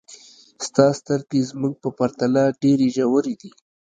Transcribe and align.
ستا 0.65 0.85
سترګې 0.99 1.39
زموږ 1.49 1.73
په 1.83 1.89
پرتله 1.97 2.43
ډېرې 2.61 2.87
ژورې 2.95 3.33
دي. 3.41 3.51